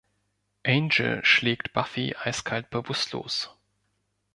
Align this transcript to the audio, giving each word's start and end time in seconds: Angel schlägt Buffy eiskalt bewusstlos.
Angel 0.65 1.23
schlägt 1.23 1.73
Buffy 1.73 2.15
eiskalt 2.17 2.71
bewusstlos. 2.71 3.51